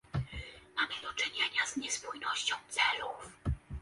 Mamy 0.75 1.01
do 1.01 1.13
czynienia 1.13 1.65
z 1.65 1.77
niespójnością 1.77 2.55
celów 2.69 3.31